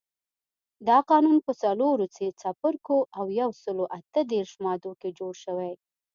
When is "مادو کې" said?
4.63-5.09